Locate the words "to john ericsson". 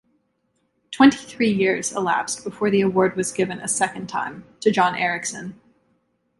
4.61-5.61